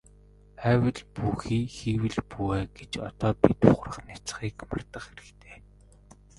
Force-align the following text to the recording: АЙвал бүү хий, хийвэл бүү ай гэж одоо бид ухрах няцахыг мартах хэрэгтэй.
АЙвал 0.69 0.99
бүү 1.17 1.33
хий, 1.43 1.65
хийвэл 1.75 2.17
бүү 2.31 2.49
ай 2.57 2.65
гэж 2.77 2.91
одоо 3.07 3.31
бид 3.41 3.59
ухрах 3.71 3.97
няцахыг 4.07 4.57
мартах 4.69 5.03
хэрэгтэй. 5.07 5.57